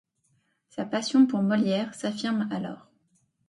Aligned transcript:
Sa 0.69 0.83
passion 0.85 1.27
pour 1.27 1.43
Molière 1.43 1.93
s’affirme 1.93 2.49
alors. 2.49 2.89